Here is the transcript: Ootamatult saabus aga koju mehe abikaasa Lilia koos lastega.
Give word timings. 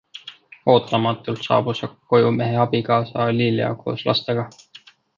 Ootamatult 0.73 1.43
saabus 1.49 1.83
aga 1.89 2.15
koju 2.15 2.33
mehe 2.39 2.59
abikaasa 2.65 3.31
Lilia 3.41 3.73
koos 3.85 4.11
lastega. 4.13 4.53